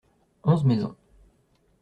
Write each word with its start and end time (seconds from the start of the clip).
Onze 0.43 0.65
maisons. 0.65 0.95